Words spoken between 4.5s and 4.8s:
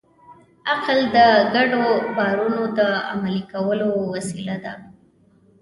ده.